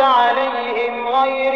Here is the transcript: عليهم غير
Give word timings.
عليهم 0.00 1.08
غير 1.08 1.55